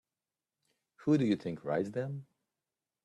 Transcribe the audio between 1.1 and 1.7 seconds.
do you think